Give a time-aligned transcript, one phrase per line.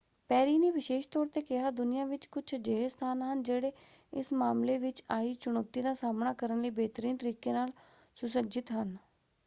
[0.29, 3.71] ਪੈਰੀ ਨੇ ਵਿਸ਼ੇਸ਼ ਤੌਰ 'ਤੇ ਕਿਹਾ ਦੁਨੀਆ ਵਿੱਚ ਕੁਝ ਅਜਿਹੇ ਸਥਾਨ ਹਨ ਜਿਹੜੇ
[4.13, 7.71] ਇਸ ਮਾਮਲੇ ਵਿੱਚ ਆਈ ਚੁਣੌਤੀ ਦਾ ਸਾਹਮਣਾ ਕਰਨ ਲਈ ਬੇਹਤਰੀਨ ਤਰੀਕੇ ਨਾਲ
[8.17, 8.97] ਸੁਸੱਜਤ ਹਨ।